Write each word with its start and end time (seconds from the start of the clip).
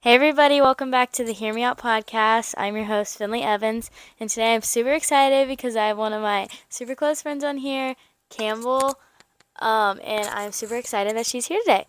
Hey, 0.00 0.14
everybody, 0.14 0.60
welcome 0.60 0.92
back 0.92 1.10
to 1.14 1.24
the 1.24 1.32
Hear 1.32 1.52
Me 1.52 1.64
Out 1.64 1.76
podcast. 1.76 2.54
I'm 2.56 2.76
your 2.76 2.84
host, 2.84 3.18
Finley 3.18 3.42
Evans, 3.42 3.90
and 4.20 4.30
today 4.30 4.54
I'm 4.54 4.62
super 4.62 4.92
excited 4.92 5.48
because 5.48 5.74
I 5.74 5.86
have 5.88 5.98
one 5.98 6.12
of 6.12 6.22
my 6.22 6.46
super 6.68 6.94
close 6.94 7.20
friends 7.20 7.42
on 7.42 7.56
here, 7.56 7.96
Campbell, 8.30 9.00
um, 9.58 9.98
and 10.04 10.28
I'm 10.28 10.52
super 10.52 10.76
excited 10.76 11.16
that 11.16 11.26
she's 11.26 11.46
here 11.46 11.58
today. 11.64 11.86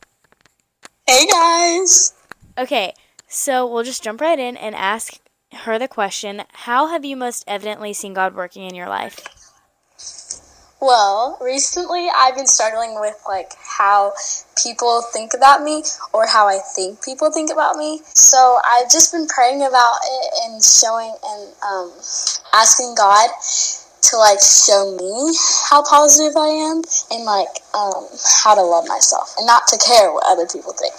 Hey, 1.05 1.27
guys. 1.27 2.15
Okay, 2.57 2.95
so 3.27 3.71
we'll 3.71 3.83
just 3.83 4.03
jump 4.03 4.21
right 4.21 4.39
in 4.39 4.57
and 4.57 4.73
ask 4.73 5.19
her 5.53 5.77
the 5.77 5.87
question 5.87 6.45
How 6.51 6.87
have 6.87 7.05
you 7.05 7.15
most 7.15 7.43
evidently 7.45 7.93
seen 7.93 8.15
God 8.15 8.33
working 8.33 8.63
in 8.63 8.73
your 8.73 8.89
life? 8.89 9.19
Well, 10.81 11.37
recently 11.41 12.07
I've 12.15 12.35
been 12.35 12.47
struggling 12.47 12.99
with 12.99 13.21
like 13.27 13.51
how 13.59 14.13
people 14.63 15.01
think 15.13 15.33
about 15.35 15.61
me 15.61 15.83
or 16.13 16.25
how 16.25 16.47
I 16.47 16.59
think 16.75 17.03
people 17.03 17.31
think 17.31 17.51
about 17.51 17.75
me. 17.75 17.99
So 18.05 18.59
I've 18.65 18.89
just 18.89 19.11
been 19.11 19.27
praying 19.27 19.61
about 19.61 19.97
it 20.03 20.33
and 20.45 20.63
showing 20.63 21.13
and 21.25 21.53
um, 21.63 21.91
asking 22.53 22.95
God 22.95 23.29
to 24.01 24.17
like 24.17 24.39
show 24.39 24.95
me 24.97 25.35
how 25.69 25.83
positive 25.83 26.37
I 26.37 26.47
am 26.47 26.81
and 27.11 27.25
like 27.25 27.59
um, 27.75 28.07
how 28.43 28.55
to 28.55 28.61
love 28.61 28.87
myself 28.87 29.35
and 29.37 29.45
not 29.45 29.67
to 29.67 29.77
care 29.77 30.13
what 30.13 30.23
other 30.25 30.47
people 30.47 30.73
think. 30.73 30.95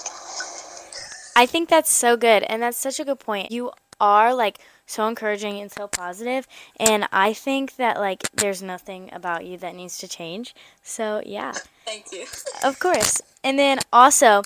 I 1.37 1.47
think 1.47 1.71
that's 1.71 1.91
so 1.91 2.19
good, 2.19 2.43
and 2.43 2.61
that's 2.61 2.77
such 2.77 3.01
a 3.01 3.05
good 3.05 3.21
point. 3.21 3.51
You 3.51 3.71
are 3.99 4.35
like 4.35 4.59
so 4.91 5.07
encouraging 5.07 5.61
and 5.61 5.71
so 5.71 5.87
positive 5.87 6.47
and 6.79 7.07
i 7.13 7.33
think 7.33 7.77
that 7.77 7.99
like 7.99 8.23
there's 8.35 8.63
nothing 8.63 9.09
about 9.13 9.47
you 9.47 9.57
that 9.59 9.75
needs 9.75 9.99
to 9.99 10.09
change. 10.09 10.55
So 10.83 11.23
yeah. 11.25 11.53
Thank 11.87 12.13
you. 12.13 12.27
Of 12.63 12.79
course. 12.79 13.21
And 13.43 13.59
then 13.59 13.79
also 13.93 14.43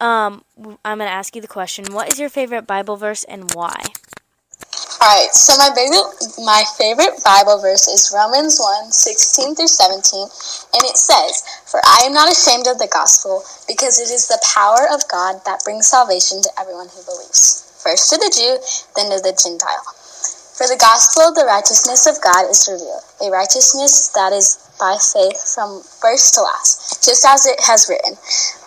um, 0.00 0.44
i'm 0.84 0.98
going 0.98 1.08
to 1.08 1.18
ask 1.20 1.34
you 1.34 1.42
the 1.42 1.48
question 1.48 1.86
what 1.92 2.12
is 2.12 2.20
your 2.20 2.28
favorite 2.28 2.66
bible 2.66 2.96
verse 2.96 3.24
and 3.24 3.52
why? 3.54 3.82
All 5.00 5.08
right 5.08 5.30
so 5.32 5.56
my 5.58 5.70
favorite 5.74 6.06
my 6.44 6.62
favorite 6.76 7.22
bible 7.24 7.60
verse 7.60 7.86
is 7.88 8.12
romans 8.14 8.58
1 8.58 8.90
16 8.90 9.54
through 9.54 9.68
17 9.68 10.22
and 10.74 10.82
it 10.84 10.96
says 10.96 11.42
for 11.70 11.80
i 11.84 12.02
am 12.04 12.12
not 12.12 12.30
ashamed 12.30 12.66
of 12.66 12.78
the 12.78 12.90
gospel 12.92 13.42
because 13.68 14.00
it 14.00 14.10
is 14.10 14.26
the 14.26 14.42
power 14.54 14.86
of 14.92 15.06
god 15.08 15.40
that 15.46 15.62
brings 15.64 15.86
salvation 15.86 16.42
to 16.42 16.50
everyone 16.58 16.88
who 16.88 17.02
believes 17.04 17.67
first 17.82 18.10
to 18.10 18.16
the 18.18 18.30
Jew, 18.34 18.58
then 18.96 19.10
to 19.10 19.22
the 19.22 19.34
Gentile. 19.34 19.84
For 20.58 20.66
the 20.66 20.76
gospel 20.80 21.30
of 21.30 21.34
the 21.38 21.46
righteousness 21.46 22.06
of 22.10 22.18
God 22.20 22.50
is 22.50 22.66
revealed, 22.66 23.06
a 23.22 23.30
righteousness 23.30 24.10
that 24.18 24.32
is 24.32 24.58
by 24.78 24.98
faith 24.98 25.38
from 25.54 25.82
first 26.02 26.34
to 26.34 26.42
last, 26.42 27.04
just 27.04 27.24
as 27.24 27.46
it 27.46 27.60
has 27.62 27.86
written, 27.88 28.18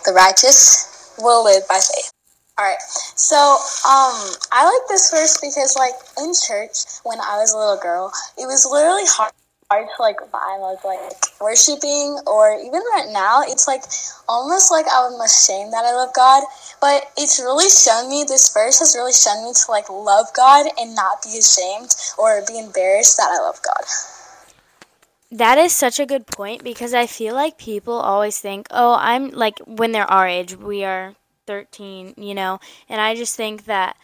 the 0.08 0.12
righteous 0.16 1.14
will 1.18 1.44
live 1.44 1.68
by 1.68 1.80
faith. 1.80 2.08
All 2.56 2.64
right, 2.64 2.80
so 3.16 3.36
um, 3.36 4.16
I 4.52 4.64
like 4.64 4.88
this 4.88 5.10
verse 5.10 5.36
because, 5.40 5.76
like, 5.76 5.96
in 6.16 6.32
church 6.32 6.84
when 7.04 7.20
I 7.20 7.36
was 7.36 7.52
a 7.52 7.58
little 7.58 7.80
girl, 7.80 8.12
it 8.38 8.46
was 8.46 8.64
literally 8.64 9.04
hard 9.04 9.32
hard 9.72 9.88
to 9.96 10.02
like 10.02 10.18
vibe 10.30 10.72
of 10.72 10.84
like 10.84 11.40
worshiping 11.40 12.18
or 12.26 12.52
even 12.60 12.82
right 12.92 13.08
now 13.10 13.40
it's 13.40 13.66
like 13.66 13.82
almost 14.28 14.70
like 14.70 14.84
I'm 14.92 15.18
ashamed 15.20 15.72
that 15.72 15.84
I 15.84 15.92
love 15.94 16.12
God 16.12 16.44
but 16.80 17.08
it's 17.16 17.40
really 17.40 17.70
shown 17.70 18.10
me 18.10 18.24
this 18.28 18.52
verse 18.52 18.80
has 18.80 18.94
really 18.94 19.12
shown 19.12 19.44
me 19.44 19.52
to 19.54 19.70
like 19.70 19.88
love 19.88 20.26
God 20.36 20.66
and 20.78 20.94
not 20.94 21.22
be 21.22 21.38
ashamed 21.38 21.94
or 22.18 22.42
be 22.46 22.58
embarrassed 22.58 23.16
that 23.16 23.30
I 23.30 23.40
love 23.40 23.60
God. 23.62 23.84
That 25.30 25.56
is 25.56 25.72
such 25.72 25.98
a 25.98 26.04
good 26.04 26.26
point 26.26 26.62
because 26.62 26.92
I 26.92 27.06
feel 27.06 27.34
like 27.34 27.56
people 27.56 27.94
always 27.94 28.38
think, 28.38 28.66
"Oh, 28.70 28.96
I'm 29.00 29.30
like 29.30 29.58
when 29.64 29.92
they're 29.92 30.10
our 30.10 30.28
age, 30.28 30.56
we 30.56 30.84
are 30.84 31.14
13, 31.46 32.14
you 32.18 32.34
know." 32.34 32.60
And 32.88 33.00
I 33.00 33.14
just 33.14 33.34
think 33.34 33.64
that 33.64 33.96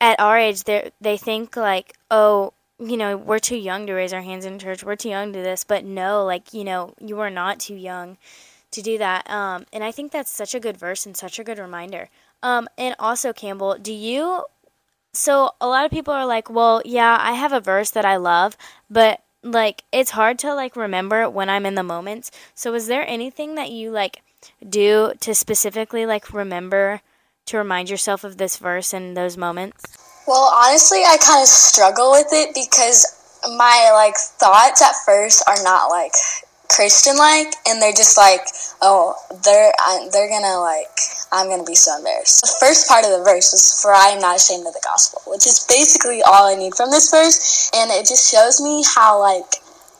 at 0.00 0.20
our 0.20 0.38
age 0.38 0.62
they 0.64 0.92
they 1.00 1.16
think 1.16 1.56
like, 1.56 1.96
"Oh, 2.08 2.52
you 2.80 2.96
know, 2.96 3.16
we're 3.16 3.38
too 3.38 3.56
young 3.56 3.86
to 3.86 3.92
raise 3.92 4.12
our 4.12 4.22
hands 4.22 4.46
in 4.46 4.58
church. 4.58 4.82
We're 4.82 4.96
too 4.96 5.10
young 5.10 5.32
to 5.32 5.40
this. 5.40 5.64
But 5.64 5.84
no, 5.84 6.24
like, 6.24 6.54
you 6.54 6.64
know, 6.64 6.94
you 6.98 7.20
are 7.20 7.30
not 7.30 7.60
too 7.60 7.74
young 7.74 8.16
to 8.70 8.82
do 8.82 8.98
that. 8.98 9.28
Um, 9.30 9.66
and 9.72 9.84
I 9.84 9.92
think 9.92 10.12
that's 10.12 10.30
such 10.30 10.54
a 10.54 10.60
good 10.60 10.76
verse 10.76 11.04
and 11.04 11.16
such 11.16 11.38
a 11.38 11.44
good 11.44 11.58
reminder. 11.58 12.08
Um, 12.42 12.68
and 12.78 12.96
also, 12.98 13.32
Campbell, 13.32 13.76
do 13.80 13.92
you. 13.92 14.44
So 15.12 15.50
a 15.60 15.66
lot 15.66 15.84
of 15.84 15.90
people 15.90 16.14
are 16.14 16.26
like, 16.26 16.48
well, 16.48 16.80
yeah, 16.84 17.18
I 17.20 17.32
have 17.32 17.52
a 17.52 17.60
verse 17.60 17.90
that 17.90 18.04
I 18.04 18.16
love, 18.16 18.56
but 18.88 19.20
like 19.42 19.84
it's 19.92 20.10
hard 20.10 20.38
to 20.38 20.54
like 20.54 20.76
remember 20.76 21.28
when 21.28 21.48
I'm 21.48 21.66
in 21.66 21.74
the 21.74 21.82
moments. 21.82 22.30
So 22.54 22.74
is 22.74 22.86
there 22.86 23.06
anything 23.06 23.54
that 23.56 23.70
you 23.70 23.90
like 23.90 24.22
do 24.66 25.12
to 25.20 25.34
specifically 25.34 26.06
like 26.06 26.32
remember 26.32 27.00
to 27.46 27.58
remind 27.58 27.90
yourself 27.90 28.22
of 28.22 28.36
this 28.36 28.56
verse 28.56 28.94
in 28.94 29.14
those 29.14 29.36
moments? 29.36 29.99
Well, 30.26 30.52
honestly, 30.54 31.02
I 31.06 31.16
kind 31.18 31.42
of 31.42 31.48
struggle 31.48 32.12
with 32.12 32.28
it 32.32 32.54
because 32.54 33.06
my 33.56 33.90
like 33.94 34.16
thoughts 34.16 34.82
at 34.82 34.94
first 35.04 35.42
are 35.48 35.62
not 35.62 35.88
like 35.88 36.12
Christian 36.68 37.16
like, 37.16 37.52
and 37.66 37.82
they're 37.82 37.92
just 37.92 38.16
like, 38.16 38.42
oh, 38.80 39.14
they're 39.44 39.72
they're 40.12 40.28
gonna 40.28 40.60
like, 40.60 40.92
I'm 41.32 41.48
gonna 41.48 41.64
be 41.64 41.74
so 41.74 41.96
embarrassed. 41.98 42.42
The 42.42 42.56
first 42.60 42.88
part 42.88 43.04
of 43.04 43.10
the 43.10 43.24
verse 43.24 43.52
is, 43.52 43.80
"For 43.82 43.92
I 43.92 44.08
am 44.10 44.20
not 44.20 44.36
ashamed 44.36 44.66
of 44.66 44.74
the 44.74 44.84
gospel," 44.84 45.22
which 45.26 45.46
is 45.46 45.66
basically 45.66 46.22
all 46.22 46.46
I 46.46 46.54
need 46.54 46.74
from 46.74 46.90
this 46.90 47.10
verse, 47.10 47.70
and 47.74 47.90
it 47.90 48.06
just 48.06 48.30
shows 48.30 48.60
me 48.60 48.84
how 48.86 49.18
like 49.18 49.56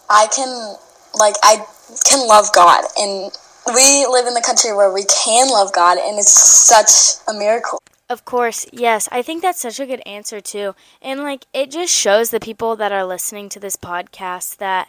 I 0.08 0.28
can 0.28 0.76
like 1.14 1.34
I 1.42 1.66
can 2.04 2.26
love 2.28 2.52
God, 2.52 2.84
and 2.98 3.32
we 3.74 4.06
live 4.06 4.26
in 4.26 4.34
the 4.34 4.42
country 4.42 4.72
where 4.72 4.92
we 4.92 5.04
can 5.04 5.48
love 5.48 5.72
God, 5.72 5.98
and 5.98 6.18
it's 6.18 6.32
such 6.32 7.18
a 7.26 7.32
miracle. 7.32 7.80
Of 8.10 8.24
course, 8.26 8.66
yes. 8.72 9.08
I 9.12 9.22
think 9.22 9.40
that's 9.40 9.60
such 9.60 9.80
a 9.80 9.86
good 9.86 10.02
answer 10.04 10.40
too. 10.40 10.74
And 11.00 11.20
like 11.22 11.46
it 11.54 11.70
just 11.70 11.94
shows 11.94 12.30
the 12.30 12.40
people 12.40 12.76
that 12.76 12.92
are 12.92 13.06
listening 13.06 13.48
to 13.50 13.60
this 13.60 13.76
podcast 13.76 14.56
that 14.58 14.88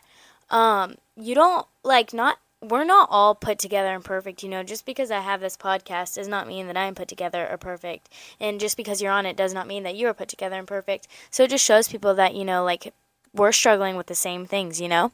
um 0.49 0.95
you 1.15 1.35
don't 1.35 1.67
like 1.83 2.13
not 2.13 2.39
we're 2.61 2.83
not 2.83 3.09
all 3.11 3.35
put 3.35 3.59
together 3.59 3.93
and 3.93 4.03
perfect, 4.03 4.43
you 4.43 4.49
know. 4.49 4.63
Just 4.63 4.85
because 4.87 5.11
I 5.11 5.19
have 5.21 5.39
this 5.39 5.55
podcast 5.57 6.15
does 6.15 6.27
not 6.27 6.47
mean 6.47 6.67
that 6.67 6.77
I'm 6.77 6.95
put 6.95 7.07
together 7.07 7.47
or 7.49 7.57
perfect. 7.57 8.09
And 8.39 8.59
just 8.59 8.75
because 8.77 9.01
you're 9.01 9.11
on 9.11 9.27
it 9.27 9.37
does 9.37 9.53
not 9.53 9.67
mean 9.67 9.83
that 9.83 9.95
you're 9.95 10.15
put 10.15 10.29
together 10.29 10.57
and 10.57 10.67
perfect. 10.67 11.07
So 11.29 11.43
it 11.43 11.51
just 11.51 11.65
shows 11.65 11.87
people 11.87 12.15
that, 12.15 12.35
you 12.35 12.43
know, 12.45 12.63
like 12.63 12.93
we're 13.35 13.51
struggling 13.51 13.95
with 13.97 14.07
the 14.07 14.15
same 14.15 14.45
things, 14.47 14.81
you 14.81 14.89
know? 14.89 15.11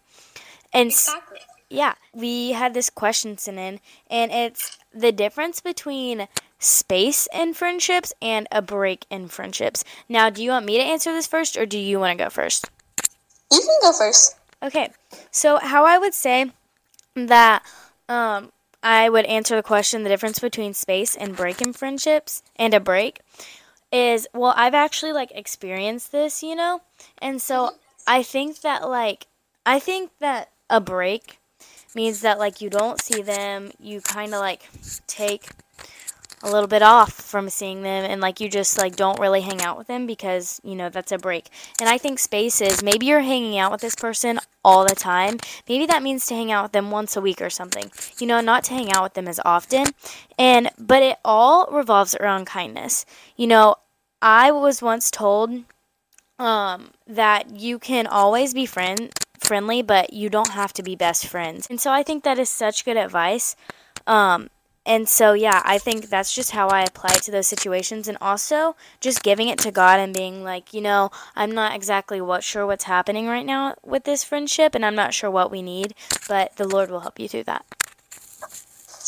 And 0.73 0.90
exactly. 0.91 1.40
yeah, 1.69 1.96
we 2.13 2.53
had 2.53 2.73
this 2.73 2.90
question 2.90 3.38
sent 3.38 3.59
in 3.59 3.79
and 4.09 4.31
it's 4.31 4.78
the 4.94 5.12
difference 5.12 5.62
between 5.62 6.28
space 6.59 7.28
in 7.34 7.53
friendships 7.53 8.13
and 8.22 8.47
a 8.51 8.62
break 8.62 9.06
in 9.09 9.28
friendships. 9.28 9.84
Now, 10.09 10.29
do 10.29 10.44
you 10.44 10.51
want 10.51 10.66
me 10.66 10.78
to 10.78 10.84
answer 10.84 11.13
this 11.13 11.28
first 11.28 11.57
or 11.57 11.66
do 11.66 11.78
you 11.78 12.00
want 12.00 12.18
to 12.18 12.23
go 12.25 12.29
first? 12.29 12.69
You 13.51 13.59
can 13.59 13.79
go 13.81 13.97
first. 13.97 14.35
Okay. 14.62 14.91
So, 15.31 15.57
how 15.57 15.85
I 15.85 15.97
would 15.97 16.13
say 16.13 16.51
that 17.16 17.63
um, 18.09 18.51
I 18.81 19.09
would 19.09 19.25
answer 19.25 19.56
the 19.56 19.63
question 19.63 20.03
the 20.03 20.09
difference 20.09 20.40
between 20.40 20.73
space 20.73 21.16
and 21.16 21.35
break 21.35 21.62
in 21.62 21.73
friendships 21.73 22.44
and 22.56 22.73
a 22.73 22.79
break 22.79 23.22
is 23.91 24.28
well, 24.34 24.53
I've 24.56 24.73
actually 24.73 25.13
like 25.13 25.31
experienced 25.34 26.12
this, 26.12 26.44
you 26.44 26.56
know? 26.56 26.81
And 27.19 27.41
so 27.41 27.72
I 28.06 28.23
think 28.23 28.62
that 28.62 28.88
like 28.88 29.28
I 29.66 29.79
think 29.79 30.12
that 30.19 30.50
a 30.69 30.81
break 30.81 31.40
means 31.96 32.22
that 32.22 32.40
like 32.40 32.62
you 32.62 32.69
don't 32.69 33.01
see 33.01 33.22
them, 33.22 33.72
you 33.79 34.01
kind 34.01 34.34
of 34.34 34.40
like 34.40 34.69
take 35.07 35.50
a 36.43 36.51
little 36.51 36.67
bit 36.67 36.81
off 36.83 37.13
from 37.13 37.49
seeing 37.49 37.81
them 37.81 38.05
and 38.05 38.21
like 38.21 38.39
you 38.39 38.49
just 38.49 38.77
like 38.77 38.95
don't 38.95 39.19
really 39.19 39.41
hang 39.41 39.61
out 39.61 39.77
with 39.77 39.87
them 39.87 40.05
because 40.05 40.61
you 40.63 40.75
know 40.75 40.89
that's 40.89 41.11
a 41.11 41.17
break. 41.17 41.49
And 41.79 41.89
i 41.89 41.97
think 41.97 42.19
spaces 42.19 42.83
maybe 42.83 43.07
you're 43.07 43.21
hanging 43.21 43.57
out 43.57 43.71
with 43.71 43.81
this 43.81 43.95
person 43.95 44.39
all 44.63 44.85
the 44.85 44.95
time. 44.95 45.37
Maybe 45.67 45.85
that 45.85 46.03
means 46.03 46.25
to 46.27 46.35
hang 46.35 46.51
out 46.51 46.63
with 46.63 46.71
them 46.73 46.91
once 46.91 47.15
a 47.15 47.21
week 47.21 47.41
or 47.41 47.49
something. 47.49 47.91
You 48.19 48.27
know 48.27 48.41
not 48.41 48.63
to 48.65 48.73
hang 48.73 48.91
out 48.91 49.03
with 49.03 49.13
them 49.13 49.27
as 49.27 49.39
often. 49.45 49.87
And 50.37 50.69
but 50.77 51.01
it 51.01 51.17
all 51.25 51.67
revolves 51.71 52.15
around 52.15 52.45
kindness. 52.45 53.05
You 53.35 53.47
know 53.47 53.75
i 54.22 54.51
was 54.51 54.81
once 54.81 55.11
told 55.11 55.63
um 56.40 56.91
that 57.05 57.59
you 57.59 57.78
can 57.79 58.07
always 58.07 58.53
be 58.53 58.66
friend 58.66 59.11
friendly 59.40 59.81
but 59.83 60.11
you 60.13 60.29
don't 60.29 60.49
have 60.51 60.73
to 60.73 60.83
be 60.83 60.95
best 60.95 61.25
friends. 61.25 61.66
And 61.69 61.81
so 61.81 61.91
i 61.91 62.03
think 62.03 62.23
that 62.23 62.37
is 62.37 62.49
such 62.49 62.85
good 62.85 62.97
advice. 62.97 63.55
Um 64.05 64.49
and 64.87 65.07
so, 65.09 65.34
yeah, 65.34 65.61
I 65.66 65.78
think 65.78 66.07
that's 66.09 66.34
just 66.34 66.51
how 66.51 66.69
I 66.69 66.84
apply 66.84 67.09
it 67.16 67.23
to 67.23 67.31
those 67.31 67.47
situations. 67.47 68.07
And 68.07 68.17
also, 68.22 68.78
just 69.01 69.22
giving 69.22 69.49
it 69.49 69.59
to 69.59 69.72
God 69.72 69.99
and 69.99 70.13
being 70.13 70.45
like, 70.45 70.73
you 70.73 70.79
know, 70.79 71.11
I'm 71.35 71.51
not 71.51 71.75
exactly 71.75 72.22
what 72.22 72.43
sure 72.43 72.66
what's 72.66 72.85
happening 72.85 73.28
right 73.28 73.45
now 73.45 73.75
with 73.84 74.05
this 74.05 74.23
friendship, 74.23 74.73
and 74.73 74.85
I'm 74.85 74.95
not 74.95 75.13
sure 75.13 75.29
what 75.29 75.51
we 75.51 75.61
need, 75.61 75.93
but 76.29 76.55
the 76.55 76.67
Lord 76.67 76.89
will 76.89 77.01
help 77.01 77.19
you 77.19 77.28
through 77.28 77.43
that. 77.43 77.66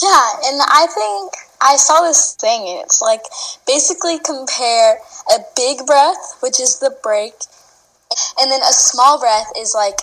Yeah, 0.04 0.32
and 0.46 0.62
I 0.68 0.88
think 0.94 1.34
I 1.62 1.78
saw 1.78 2.02
this 2.02 2.36
thing, 2.36 2.68
and 2.68 2.82
it's 2.82 3.02
like 3.02 3.22
basically 3.66 4.20
compare 4.20 4.98
a 5.34 5.40
big 5.56 5.86
breath, 5.86 6.38
which 6.42 6.60
is 6.60 6.80
the 6.80 6.96
break, 7.02 7.34
and 8.40 8.52
then 8.52 8.62
a 8.62 8.74
small 8.74 9.18
breath 9.18 9.52
is 9.58 9.74
like 9.74 10.00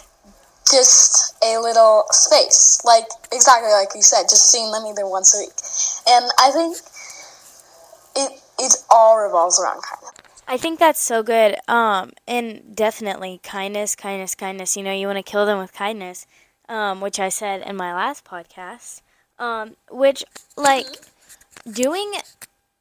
just 0.71 1.35
a 1.43 1.59
little 1.59 2.05
space, 2.11 2.83
like 2.85 3.07
exactly 3.33 3.71
like 3.71 3.89
you 3.95 4.03
said, 4.03 4.25
just 4.25 4.51
seeing 4.51 4.71
them 4.73 4.85
either 4.87 5.07
once 5.07 5.35
a 5.35 5.39
week. 5.39 5.55
And 6.09 6.31
I 6.39 6.51
think 6.51 6.77
it 8.17 8.41
it's 8.59 8.85
all 8.91 9.19
revolves 9.19 9.61
around 9.61 9.83
kindness. 9.83 10.13
I 10.49 10.57
think 10.57 10.79
that's 10.79 11.01
so 11.01 11.23
good. 11.23 11.57
Um, 11.67 12.13
and 12.27 12.75
definitely 12.75 13.41
kindness, 13.43 13.97
kindness, 13.97 14.35
kindness. 14.35 14.77
You 14.77 14.85
know, 14.85 14.93
you 14.93 15.07
want 15.07 15.19
to 15.19 15.23
kill 15.23 15.45
them 15.45 15.59
with 15.59 15.73
kindness, 15.73 16.27
um, 16.69 17.01
which 17.01 17.19
I 17.19 17.29
said 17.29 17.63
in 17.63 17.77
my 17.77 17.93
last 17.93 18.25
podcast. 18.25 19.03
Um, 19.39 19.77
which 19.91 20.25
like 20.57 20.87
doing 21.71 22.13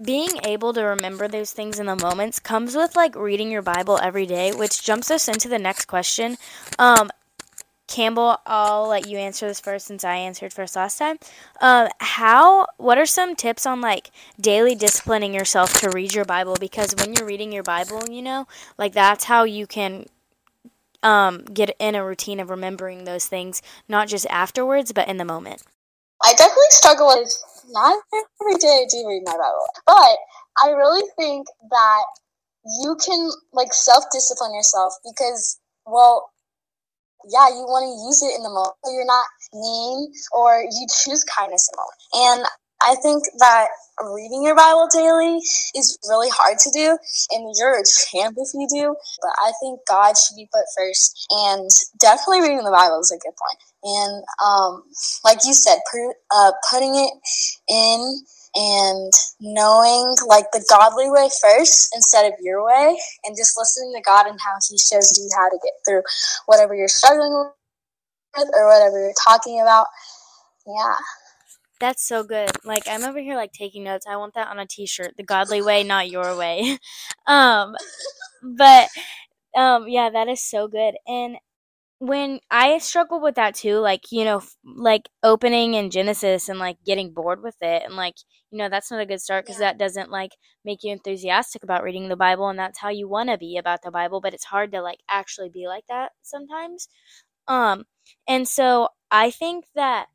being 0.04 0.30
able 0.44 0.74
to 0.74 0.82
remember 0.82 1.28
those 1.28 1.52
things 1.52 1.80
in 1.80 1.86
the 1.86 1.96
moments 1.96 2.40
comes 2.40 2.76
with 2.76 2.96
like 2.96 3.16
reading 3.16 3.50
your 3.50 3.62
Bible 3.62 4.00
every 4.02 4.26
day, 4.26 4.52
which 4.52 4.84
jumps 4.84 5.10
us 5.10 5.28
into 5.28 5.48
the 5.48 5.60
next 5.60 5.86
question. 5.86 6.38
Campbell, 7.88 8.38
I'll 8.46 8.88
let 8.88 9.08
you 9.08 9.18
answer 9.18 9.48
this 9.48 9.60
first 9.60 9.88
since 9.88 10.04
I 10.04 10.16
answered 10.16 10.54
first 10.54 10.76
last 10.76 10.98
time. 10.98 11.18
Um, 11.62 11.90
how? 12.00 12.68
What 12.78 12.98
are 12.98 13.06
some 13.06 13.36
tips 13.36 13.66
on 13.66 13.80
like 13.80 14.12
daily 14.40 14.76
disciplining 14.76 15.34
yourself 15.34 15.74
to 15.82 15.90
read 15.92 16.14
your 16.14 16.26
Bible? 16.26 16.58
Because 16.60 16.96
when 16.96 17.14
you're 17.14 17.28
reading 17.28 17.52
your 17.52 17.64
Bible, 17.64 18.02
you 18.10 18.22
know, 18.22 18.48
like 18.78 18.94
that's 18.94 19.26
how 19.26 19.44
you 19.44 19.68
can 19.68 20.08
um, 21.04 21.46
get 21.46 21.76
in 21.80 21.94
a 21.94 22.04
routine 22.04 22.40
of 22.40 22.50
remembering 22.50 23.04
those 23.04 23.28
things, 23.28 23.62
not 23.88 24.08
just 24.08 24.26
afterwards, 24.28 24.92
but 24.92 25.08
in 25.08 25.18
the 25.18 25.26
moment. 25.26 25.62
I 26.24 26.32
definitely 26.32 26.72
struggle 26.72 27.08
with 27.08 27.32
not 27.70 28.02
every 28.14 28.58
day 28.60 28.84
I 28.84 28.86
do 28.90 29.08
read 29.08 29.22
my 29.26 29.34
Bible, 29.34 29.68
but 29.86 30.18
I 30.64 30.70
really 30.72 31.04
think 31.18 31.46
that 31.70 32.04
you 32.82 32.98
can 33.06 33.30
like 33.54 33.74
self 33.74 34.06
discipline 34.12 34.54
yourself 34.56 34.96
because, 35.04 35.60
well, 35.86 36.32
yeah, 37.30 37.50
you 37.50 37.66
want 37.68 37.86
to 37.86 37.94
use 38.06 38.22
it 38.24 38.36
in 38.38 38.44
the 38.44 38.50
moment. 38.50 38.75
You're 38.86 39.06
not 39.06 39.27
mean 39.54 40.12
or 40.33 40.62
you 40.62 40.88
choose 40.89 41.24
kindness. 41.24 41.69
And 42.13 42.45
I 42.81 42.95
think 43.01 43.24
that 43.39 43.68
reading 44.04 44.44
your 44.44 44.56
Bible 44.56 44.88
daily 44.92 45.38
is 45.75 45.98
really 46.07 46.30
hard 46.30 46.60
to 46.60 46.69
do, 46.72 46.98
and 47.31 47.54
you're 47.57 47.80
a 47.80 47.83
champ 47.83 48.36
if 48.38 48.50
you 48.54 48.68
do. 48.69 48.95
But 49.22 49.31
I 49.39 49.51
think 49.62 49.80
God 49.88 50.16
should 50.18 50.36
be 50.36 50.48
put 50.54 50.66
first, 50.77 51.25
and 51.31 51.69
definitely 52.00 52.42
reading 52.42 52.63
the 52.63 52.72
Bible 52.72 53.00
is 53.00 53.12
a 53.12 53.18
good 53.18 53.33
point. 53.36 53.60
And 53.83 54.24
um, 54.44 54.83
like 55.24 55.39
you 55.45 55.54
said, 55.54 55.80
uh, 56.31 56.51
putting 56.69 56.95
it 56.95 57.12
in 57.69 58.22
and 58.56 59.13
knowing 59.42 60.16
like 60.28 60.46
the 60.54 60.66
godly 60.69 61.10
way 61.10 61.30
first 61.42 61.94
instead 61.96 62.25
of 62.25 62.34
your 62.42 62.66
way, 62.66 62.98
and 63.24 63.36
just 63.38 63.57
listening 63.57 63.94
to 63.96 64.02
God 64.02 64.28
and 64.28 64.40
how 64.40 64.54
He 64.69 64.78
shows 64.78 65.12
you 65.18 65.30
how 65.38 65.50
to 65.50 65.60
get 65.63 65.74
through 65.86 66.04
whatever 66.46 66.75
you're 66.75 66.88
struggling 66.88 67.34
with 68.38 68.50
or 68.54 68.68
whatever 68.68 69.00
you're 69.00 69.13
talking 69.24 69.62
about. 69.62 69.88
Yeah. 70.68 70.96
That's 71.80 72.07
so 72.07 72.24
good. 72.24 72.52
Like 72.63 72.84
I'm 72.88 73.04
over 73.04 73.19
here 73.19 73.36
like 73.36 73.52
taking 73.52 73.84
notes. 73.84 74.06
I 74.10 74.16
want 74.18 74.34
that 74.36 74.48
on 74.48 74.60
a 74.60 74.66
t-shirt. 74.66 75.16
The 75.18 75.24
godly 75.24 75.62
way, 75.62 75.84
not 75.84 76.10
your 76.10 76.38
way. 76.38 76.78
um 77.28 77.75
but 78.42 78.90
um 79.56 79.88
yeah, 79.88 80.10
that 80.10 80.28
is 80.30 80.42
so 80.42 80.68
good. 80.68 80.96
And 81.08 81.38
when 82.00 82.39
I 82.51 82.77
struggle 82.80 83.21
with 83.21 83.36
that 83.36 83.56
too, 83.56 83.77
like, 83.80 84.12
you 84.12 84.25
know, 84.25 84.42
like 84.65 85.09
opening 85.24 85.75
in 85.75 85.89
Genesis 85.89 86.50
and 86.50 86.59
like 86.59 86.77
getting 86.86 87.13
bored 87.13 87.42
with 87.42 87.56
it 87.62 87.83
and 87.86 87.95
like, 87.95 88.15
you 88.51 88.57
know, 88.57 88.69
that's 88.69 88.92
not 88.92 89.01
a 89.01 89.06
good 89.06 89.21
start 89.21 89.45
because 89.45 89.59
yeah. 89.59 89.68
that 89.68 89.80
doesn't 89.80 90.12
like 90.12 90.31
make 90.65 90.83
you 90.83 90.92
enthusiastic 90.92 91.63
about 91.63 91.83
reading 91.83 92.09
the 92.09 92.15
Bible 92.18 92.50
and 92.50 92.59
that's 92.59 92.80
how 92.80 92.89
you 92.89 93.07
want 93.07 93.30
to 93.30 93.38
be 93.38 93.57
about 93.57 93.81
the 93.81 93.92
Bible, 93.92 94.19
but 94.21 94.33
it's 94.33 94.45
hard 94.45 94.71
to 94.74 94.81
like 94.81 95.00
actually 95.09 95.50
be 95.50 95.68
like 95.68 95.86
that 95.88 96.12
sometimes. 96.21 96.89
Um 97.47 97.86
and 98.27 98.48
so 98.48 98.89
I 99.12 99.31
think 99.31 99.65
that 99.75 100.07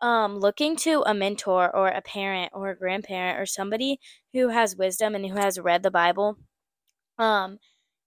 um, 0.00 0.38
looking 0.38 0.76
to 0.76 1.02
a 1.06 1.14
mentor 1.14 1.74
or 1.74 1.88
a 1.88 2.02
parent 2.02 2.50
or 2.52 2.70
a 2.70 2.76
grandparent 2.76 3.38
or 3.40 3.46
somebody 3.46 4.00
who 4.32 4.48
has 4.48 4.76
wisdom 4.76 5.14
and 5.14 5.24
who 5.26 5.36
has 5.36 5.60
read 5.60 5.82
the 5.84 5.92
Bible, 5.92 6.38
um, 7.18 7.58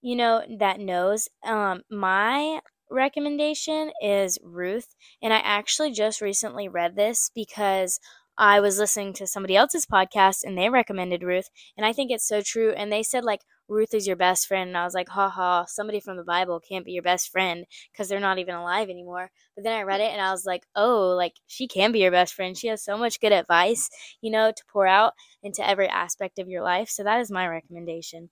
you 0.02 0.16
know, 0.16 0.44
that 0.60 0.80
knows. 0.80 1.30
Um, 1.44 1.84
my 1.90 2.60
recommendation 2.96 3.92
is 4.02 4.40
Ruth, 4.42 4.96
and 5.22 5.34
I 5.34 5.38
actually 5.38 5.92
just 5.92 6.22
recently 6.22 6.68
read 6.68 6.96
this 6.96 7.30
because 7.36 8.00
I 8.38 8.60
was 8.60 8.80
listening 8.80 9.14
to 9.14 9.28
somebody 9.28 9.56
else's 9.56 9.86
podcast 9.86 10.44
and 10.44 10.58
they 10.58 10.70
recommended 10.70 11.24
Ruth, 11.24 11.50
and 11.78 11.86
I 11.86 11.94
think 11.94 12.12
it's 12.12 12.28
so 12.28 12.42
true. 12.42 12.72
And 12.72 12.92
they 12.92 13.04
said 13.04 13.24
like 13.24 13.42
Ruth 13.68 13.94
is 13.94 14.08
your 14.08 14.16
best 14.16 14.48
friend, 14.48 14.70
and 14.70 14.78
I 14.78 14.86
was 14.86 14.94
like, 14.94 15.10
ha 15.10 15.30
ha, 15.30 15.66
somebody 15.66 16.00
from 16.00 16.18
the 16.18 16.24
Bible 16.24 16.60
can't 16.60 16.86
be 16.86 16.94
your 16.94 17.04
best 17.04 17.32
friend 17.32 17.66
because 17.92 18.08
they're 18.10 18.20
not 18.20 18.40
even 18.40 18.56
alive 18.56 18.90
anymore. 18.90 19.32
But 19.56 19.64
then 19.64 19.74
I 19.78 19.84
read 19.84 20.02
it 20.02 20.12
and 20.12 20.22
I 20.22 20.32
was 20.32 20.46
like, 20.46 20.66
oh, 20.76 21.10
like 21.16 21.34
she 21.48 21.68
can 21.68 21.92
be 21.92 22.00
your 22.00 22.12
best 22.12 22.34
friend. 22.34 22.58
She 22.58 22.68
has 22.68 22.84
so 22.84 22.98
much 22.98 23.20
good 23.20 23.32
advice, 23.32 23.90
you 24.22 24.32
know, 24.32 24.52
to 24.52 24.64
pour 24.72 24.88
out 24.88 25.14
into 25.44 25.68
every 25.68 25.88
aspect 25.88 26.40
of 26.40 26.50
your 26.50 26.64
life. 26.64 26.90
So 26.90 27.04
that 27.04 27.22
is 27.22 27.32
my 27.32 27.48
recommendation. 27.48 28.30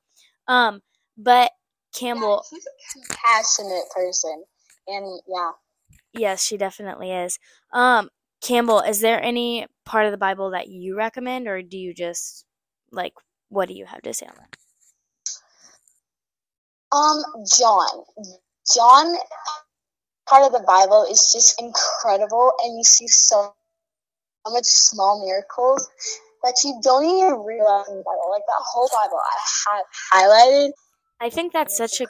Um, 0.47 0.81
but 1.17 1.51
Campbell, 1.95 2.43
yeah, 2.51 2.57
he's 2.57 2.65
a 2.65 3.07
compassionate 3.07 3.89
person, 3.95 4.43
and 4.87 5.21
yeah. 5.27 5.51
Yes, 6.13 6.43
she 6.43 6.57
definitely 6.57 7.11
is. 7.11 7.39
Um, 7.71 8.09
Campbell, 8.41 8.81
is 8.81 8.99
there 8.99 9.21
any 9.21 9.67
part 9.85 10.05
of 10.05 10.11
the 10.11 10.17
Bible 10.17 10.51
that 10.51 10.67
you 10.67 10.95
recommend, 10.95 11.47
or 11.47 11.61
do 11.61 11.77
you 11.77 11.93
just 11.93 12.45
like 12.91 13.13
what 13.49 13.67
do 13.67 13.73
you 13.73 13.85
have 13.85 14.01
to 14.01 14.13
say 14.13 14.25
on 14.25 14.35
that? 14.35 14.57
Um, 16.91 17.23
John. 17.57 18.03
John 18.73 19.17
part 20.27 20.45
of 20.45 20.51
the 20.51 20.63
Bible 20.65 21.05
is 21.09 21.31
just 21.33 21.61
incredible, 21.61 22.51
and 22.63 22.77
you 22.77 22.83
see 22.83 23.07
so, 23.07 23.53
so 24.45 24.53
much 24.53 24.65
small 24.65 25.25
miracles 25.25 25.87
that 26.43 26.55
you 26.63 26.79
don't 26.83 27.05
even 27.05 27.45
realize 27.45 27.87
in 27.89 27.97
the 27.97 28.03
Bible. 28.03 28.29
Like 28.31 28.43
that 28.47 28.63
whole 28.65 28.89
Bible 28.91 29.19
I 29.19 29.75
have 29.75 29.85
highlighted. 30.13 30.71
I 31.19 31.29
think 31.29 31.53
that's 31.53 31.77
such 31.77 32.01
a 32.01 32.05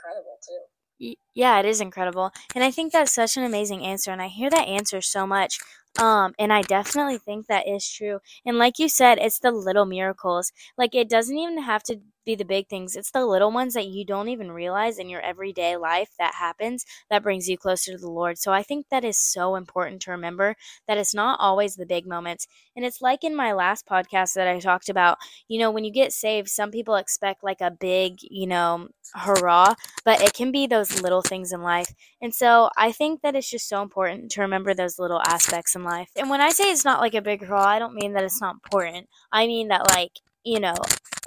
yeah, 0.99 1.59
it 1.59 1.65
is 1.65 1.81
incredible. 1.81 2.31
And 2.55 2.63
I 2.63 2.71
think 2.71 2.91
that's 2.93 3.13
such 3.13 3.37
an 3.37 3.43
amazing 3.43 3.83
answer. 3.83 4.11
And 4.11 4.21
I 4.21 4.27
hear 4.27 4.49
that 4.49 4.67
answer 4.67 5.01
so 5.01 5.25
much. 5.27 5.59
Um, 5.99 6.33
and 6.39 6.51
I 6.51 6.63
definitely 6.63 7.19
think 7.19 7.47
that 7.47 7.67
is 7.67 7.87
true. 7.87 8.19
And 8.45 8.57
like 8.57 8.79
you 8.79 8.89
said, 8.89 9.19
it's 9.19 9.39
the 9.39 9.51
little 9.51 9.85
miracles. 9.85 10.51
Like 10.77 10.95
it 10.95 11.07
doesn't 11.07 11.37
even 11.37 11.61
have 11.61 11.83
to 11.83 11.99
be 12.25 12.35
the 12.35 12.45
big 12.45 12.67
things. 12.67 12.95
It's 12.95 13.11
the 13.11 13.25
little 13.25 13.51
ones 13.51 13.73
that 13.73 13.87
you 13.87 14.05
don't 14.05 14.29
even 14.29 14.51
realize 14.51 14.97
in 14.97 15.09
your 15.09 15.21
everyday 15.21 15.75
life 15.77 16.09
that 16.17 16.35
happens 16.35 16.85
that 17.09 17.21
brings 17.21 17.49
you 17.49 17.57
closer 17.57 17.91
to 17.91 17.97
the 17.97 18.09
Lord. 18.09 18.37
So 18.37 18.51
I 18.51 18.63
think 18.63 18.87
that 18.89 19.03
is 19.03 19.17
so 19.17 19.55
important 19.55 20.01
to 20.03 20.11
remember 20.11 20.55
that 20.87 20.97
it's 20.97 21.13
not 21.13 21.39
always 21.39 21.75
the 21.75 21.85
big 21.85 22.07
moments. 22.07 22.47
And 22.75 22.85
it's 22.85 23.01
like 23.01 23.23
in 23.23 23.35
my 23.35 23.51
last 23.53 23.85
podcast 23.85 24.33
that 24.33 24.47
I 24.47 24.59
talked 24.59 24.89
about, 24.89 25.17
you 25.47 25.59
know, 25.59 25.69
when 25.69 25.83
you 25.83 25.91
get 25.91 26.13
saved, 26.13 26.49
some 26.49 26.71
people 26.71 26.95
expect 26.95 27.43
like 27.43 27.61
a 27.61 27.71
big, 27.71 28.17
you 28.21 28.47
know, 28.47 28.87
hurrah, 29.13 29.75
but 30.03 30.21
it 30.21 30.33
can 30.33 30.51
be 30.51 30.65
those 30.65 31.01
little 31.01 31.21
things 31.21 31.51
in 31.51 31.61
life. 31.61 31.93
And 32.21 32.33
so 32.33 32.69
I 32.77 32.91
think 32.91 33.21
that 33.21 33.35
it's 33.35 33.49
just 33.49 33.67
so 33.67 33.81
important 33.81 34.31
to 34.31 34.41
remember 34.41 34.73
those 34.73 34.97
little 34.97 35.21
aspects 35.27 35.75
in 35.75 35.82
life. 35.83 36.09
And 36.15 36.29
when 36.29 36.41
I 36.41 36.49
say 36.49 36.71
it's 36.71 36.85
not 36.85 36.99
like 37.01 37.13
a 37.13 37.21
big 37.21 37.43
hurrah, 37.43 37.65
I 37.65 37.79
don't 37.79 37.95
mean 37.95 38.13
that 38.13 38.23
it's 38.23 38.41
not 38.41 38.55
important. 38.55 39.07
I 39.31 39.47
mean 39.47 39.69
that 39.69 39.89
like, 39.91 40.19
you 40.43 40.59
know, 40.59 40.75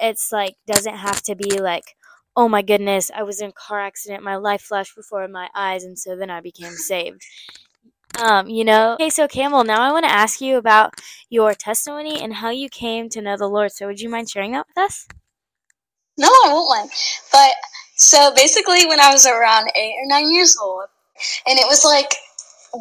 it's 0.00 0.32
like 0.32 0.56
doesn't 0.66 0.96
have 0.96 1.22
to 1.22 1.34
be 1.34 1.58
like, 1.60 1.96
oh 2.36 2.48
my 2.48 2.62
goodness, 2.62 3.10
I 3.14 3.22
was 3.22 3.40
in 3.40 3.50
a 3.50 3.52
car 3.52 3.80
accident, 3.80 4.22
my 4.22 4.36
life 4.36 4.62
flashed 4.62 4.94
before 4.94 5.26
my 5.28 5.48
eyes, 5.54 5.84
and 5.84 5.98
so 5.98 6.16
then 6.16 6.30
I 6.30 6.40
became 6.40 6.72
saved. 6.72 7.22
Um, 8.22 8.48
you 8.48 8.64
know. 8.64 8.94
Okay, 8.94 9.10
so 9.10 9.26
Campbell, 9.28 9.64
now 9.64 9.82
I 9.82 9.92
want 9.92 10.04
to 10.04 10.12
ask 10.12 10.40
you 10.40 10.56
about 10.56 10.94
your 11.28 11.54
testimony 11.54 12.20
and 12.22 12.34
how 12.34 12.50
you 12.50 12.68
came 12.68 13.08
to 13.10 13.22
know 13.22 13.36
the 13.36 13.48
Lord. 13.48 13.72
So 13.72 13.86
would 13.86 14.00
you 14.00 14.08
mind 14.08 14.30
sharing 14.30 14.52
that 14.52 14.66
with 14.68 14.78
us? 14.78 15.06
No, 16.18 16.28
I 16.28 16.52
won't 16.52 16.68
mind. 16.68 16.90
But 17.30 17.52
so 17.96 18.32
basically, 18.34 18.86
when 18.86 19.00
I 19.00 19.12
was 19.12 19.26
around 19.26 19.70
eight 19.76 19.94
or 19.98 20.06
nine 20.06 20.32
years 20.32 20.56
old, 20.60 20.84
and 21.46 21.58
it 21.58 21.66
was 21.66 21.84
like 21.84 22.14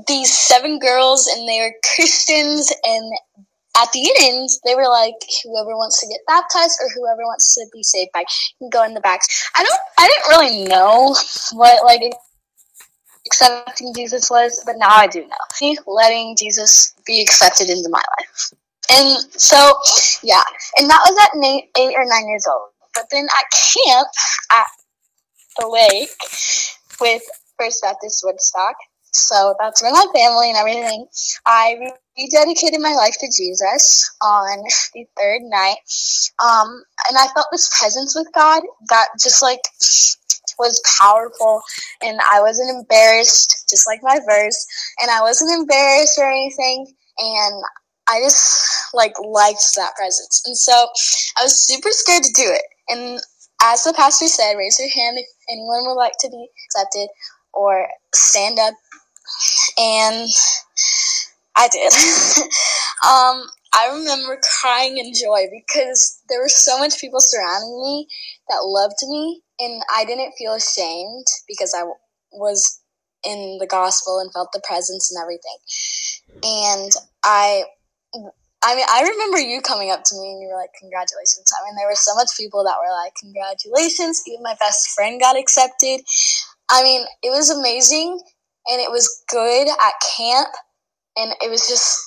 these 0.08 0.34
seven 0.34 0.80
girls, 0.80 1.28
and 1.28 1.48
they 1.48 1.60
were 1.60 1.74
Christians, 1.96 2.72
and 2.84 3.14
at 3.78 3.92
the 3.92 4.10
end, 4.22 4.50
they 4.64 4.76
were 4.76 4.88
like, 4.88 5.16
whoever 5.44 5.76
wants 5.76 6.00
to 6.00 6.08
get 6.08 6.20
baptized 6.28 6.80
or 6.82 6.88
whoever 6.96 7.24
wants 7.24 7.54
to 7.56 7.66
be 7.74 7.84
saved 7.84 8.12
by 8.14 8.24
can 8.60 8.70
go 8.70 8.84
in 8.84 8.94
the 8.94 9.02
back. 9.02 9.20
I 9.58 9.64
don't, 9.64 9.80
I 9.98 10.08
didn't 10.08 10.30
really 10.30 10.64
know 10.70 11.16
what 11.54 11.84
like 11.84 12.02
accepting 13.26 13.94
Jesus 13.94 14.30
was, 14.30 14.64
but 14.66 14.76
now 14.78 14.90
I 14.90 15.08
do 15.08 15.28
know. 15.28 15.76
Letting 15.88 16.36
Jesus 16.38 16.94
be 17.06 17.22
accepted 17.22 17.70
into 17.70 17.90
my 17.90 18.02
life. 18.18 18.52
And 18.92 19.32
so, 19.34 19.74
yeah, 20.24 20.44
and 20.78 20.90
that 20.90 21.02
was 21.04 21.18
at 21.22 21.44
eight, 21.44 21.70
eight 21.78 21.96
or 21.98 22.06
nine 22.06 22.30
years 22.30 22.46
old. 22.48 22.70
But 22.94 23.08
then 23.12 23.26
at 23.26 23.46
camp 23.52 24.08
at 24.52 24.68
the 25.58 25.68
lake 25.68 26.10
with 27.02 27.24
First 27.60 27.82
Baptist 27.82 28.22
Woodstock, 28.24 28.76
so 29.16 29.56
that's 29.60 29.82
where 29.82 29.94
my 29.94 30.06
family 30.14 30.50
and 30.50 30.58
everything. 30.58 31.08
I 31.46 31.78
rededicated 32.20 32.80
my 32.80 32.94
life 32.94 33.16
to 33.20 33.28
Jesus 33.28 34.12
on 34.22 34.64
the 34.94 35.06
third 35.18 35.42
night. 35.44 35.78
Um, 36.44 36.84
and 37.08 37.18
I 37.18 37.28
felt 37.34 37.48
this 37.52 37.70
presence 37.80 38.16
with 38.16 38.28
God 38.34 38.64
that 38.90 39.08
just 39.22 39.42
like 39.42 39.62
was 40.60 40.82
powerful. 41.00 41.62
And 42.02 42.20
I 42.32 42.42
wasn't 42.42 42.70
embarrassed, 42.78 43.68
just 43.70 43.88
like 43.88 44.00
my 44.04 44.20
verse. 44.28 44.66
And 45.02 45.12
I 45.12 45.22
wasn't 45.22 45.60
embarrassed 45.60 46.20
or 46.20 46.30
anything. 46.30 46.94
And 47.18 47.64
I 48.10 48.20
just 48.22 48.94
like 48.94 49.14
liked 49.20 49.64
that 49.78 49.96
presence. 49.96 50.44
And 50.46 50.58
so 50.58 50.74
I 51.40 51.44
was 51.44 51.66
super 51.66 51.90
scared 51.92 52.24
to 52.24 52.34
do 52.34 52.44
it. 52.46 52.64
And 52.90 53.20
as 53.64 53.84
the 53.84 53.94
pastor 53.94 54.28
said, 54.28 54.56
raise 54.58 54.78
your 54.80 54.90
hand 54.90 55.18
if 55.18 55.26
anyone 55.50 55.88
would 55.88 55.96
like 56.00 56.18
to 56.20 56.30
be 56.30 56.48
accepted 56.68 57.08
or 57.54 57.88
stand 58.14 58.60
up. 58.60 58.74
And 59.78 60.30
I 61.56 61.68
did. 61.70 61.94
um, 63.08 63.48
I 63.74 63.90
remember 63.94 64.40
crying 64.62 64.98
in 64.98 65.14
joy 65.14 65.46
because 65.52 66.22
there 66.30 66.40
were 66.42 66.50
so 66.50 66.80
much 66.80 67.00
people 67.00 67.20
surrounding 67.20 67.82
me 67.82 68.08
that 68.50 68.64
loved 68.64 68.96
me, 69.10 69.42
and 69.60 69.82
I 69.94 70.06
didn't 70.06 70.34
feel 70.38 70.54
ashamed 70.54 71.26
because 71.48 71.76
I 71.78 71.84
was 72.32 72.82
in 73.26 73.58
the 73.60 73.68
gospel 73.68 74.20
and 74.20 74.32
felt 74.32 74.52
the 74.54 74.62
presence 74.66 75.12
and 75.12 75.22
everything. 75.22 75.58
And 76.44 76.92
I 77.24 77.64
I 78.64 78.76
mean, 78.76 78.86
I 78.90 79.08
remember 79.08 79.40
you 79.40 79.62
coming 79.62 79.92
up 79.92 80.04
to 80.06 80.16
me 80.16 80.32
and 80.32 80.42
you 80.42 80.48
were 80.48 80.60
like, 80.60 80.72
"Congratulations!" 80.80 81.52
I 81.54 81.64
mean, 81.66 81.76
there 81.76 81.88
were 81.88 81.96
so 81.96 82.16
much 82.16 82.30
people 82.36 82.64
that 82.64 82.78
were 82.80 82.92
like, 82.92 83.14
"Congratulations!" 83.16 84.24
Even 84.26 84.42
my 84.42 84.56
best 84.60 84.90
friend 84.90 85.20
got 85.20 85.38
accepted. 85.38 86.02
I 86.70 86.82
mean, 86.82 87.06
it 87.22 87.30
was 87.30 87.52
amazing, 87.52 88.20
and 88.68 88.82
it 88.82 88.92
was 88.92 89.24
good 89.30 89.68
at 89.68 89.94
camp, 90.18 90.50
and 91.18 91.34
it 91.42 91.50
was 91.50 91.68
just 91.68 92.00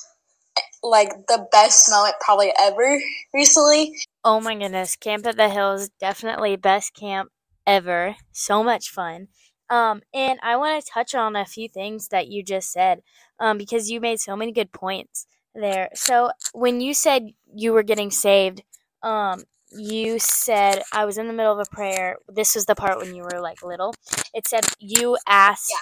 like 0.83 1.09
the 1.27 1.45
best 1.51 1.89
moment 1.89 2.15
probably 2.21 2.53
ever 2.59 2.99
recently. 3.33 3.95
Oh 4.23 4.39
my 4.39 4.55
goodness, 4.55 4.95
Camp 4.95 5.25
at 5.27 5.37
the 5.37 5.49
Hills 5.49 5.89
definitely 5.99 6.55
best 6.55 6.93
camp 6.93 7.31
ever. 7.65 8.15
So 8.31 8.63
much 8.63 8.89
fun. 8.89 9.27
Um, 9.69 10.01
and 10.13 10.39
I 10.41 10.57
want 10.57 10.83
to 10.83 10.91
touch 10.91 11.13
on 11.13 11.35
a 11.35 11.45
few 11.45 11.69
things 11.69 12.07
that 12.07 12.27
you 12.27 12.43
just 12.43 12.71
said, 12.71 13.01
um, 13.39 13.57
because 13.57 13.89
you 13.89 14.01
made 14.01 14.19
so 14.19 14.35
many 14.35 14.51
good 14.51 14.71
points 14.71 15.27
there. 15.53 15.89
So 15.93 16.31
when 16.53 16.81
you 16.81 16.93
said 16.93 17.29
you 17.53 17.73
were 17.73 17.83
getting 17.83 18.09
saved, 18.09 18.63
um, 19.03 19.43
you 19.71 20.19
said 20.19 20.83
I 20.93 21.05
was 21.05 21.17
in 21.17 21.27
the 21.27 21.33
middle 21.33 21.53
of 21.53 21.59
a 21.67 21.75
prayer. 21.75 22.17
This 22.27 22.55
was 22.55 22.65
the 22.65 22.75
part 22.75 22.99
when 22.99 23.15
you 23.15 23.23
were 23.23 23.41
like 23.41 23.63
little. 23.63 23.95
It 24.33 24.47
said 24.47 24.65
you 24.79 25.17
asked, 25.27 25.73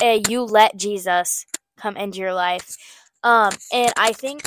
yeah. 0.00 0.14
uh, 0.14 0.20
you 0.28 0.42
let 0.42 0.76
Jesus 0.76 1.46
come 1.76 1.96
into 1.96 2.18
your 2.18 2.34
life. 2.34 2.76
Um, 3.24 3.52
and 3.72 3.92
I 3.96 4.12
think 4.12 4.42